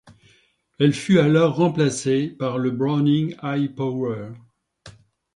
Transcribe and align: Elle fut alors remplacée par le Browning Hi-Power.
Elle 0.79 0.93
fut 0.93 1.19
alors 1.19 1.57
remplacée 1.57 2.27
par 2.29 2.57
le 2.57 2.71
Browning 2.71 3.35
Hi-Power. 3.43 4.29